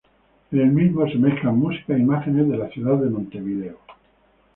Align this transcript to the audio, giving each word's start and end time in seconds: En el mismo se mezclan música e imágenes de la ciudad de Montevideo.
En 0.51 0.59
el 0.59 0.71
mismo 0.71 1.07
se 1.07 1.19
mezclan 1.25 1.59
música 1.63 1.93
e 1.93 1.99
imágenes 2.05 2.49
de 2.49 2.57
la 2.57 2.69
ciudad 2.69 2.97
de 2.97 3.07
Montevideo. 3.11 3.77